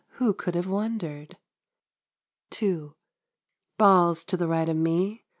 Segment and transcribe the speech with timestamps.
[0.13, 1.37] Who could have wondered?
[2.59, 2.93] II.
[3.77, 5.25] Balls to the right of me!